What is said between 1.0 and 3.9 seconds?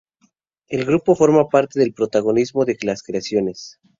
forma parte del protagonismo de las creaciones.